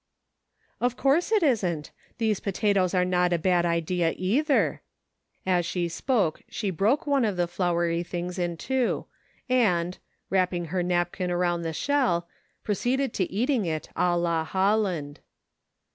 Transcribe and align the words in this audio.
"Of 0.81 0.97
course 0.97 1.31
it 1.31 1.43
isn't; 1.43 1.91
these 2.17 2.39
potatoes 2.39 2.95
are 2.95 3.05
not 3.05 3.31
a 3.33 3.37
bad 3.37 3.67
idea, 3.67 4.15
either;" 4.17 4.81
as 5.45 5.63
she 5.63 5.87
spoke 5.87 6.41
she 6.49 6.71
broke 6.71 7.05
one 7.05 7.23
of 7.23 7.37
the 7.37 7.43
CIRCLES. 7.43 7.59
131 7.59 7.75
floury 7.75 8.03
things 8.03 8.39
in 8.39 8.57
two 8.57 9.05
and," 9.47 9.99
wrapping 10.31 10.65
her 10.73 10.81
napkin 10.81 11.29
around 11.29 11.61
the 11.61 11.71
shell," 11.71 12.27
proceeded 12.63 13.13
to 13.13 13.31
eating 13.31 13.67
it 13.67 13.89
a 13.95 14.17
la 14.17 14.43
Hol 14.43 14.79
land. 14.79 15.19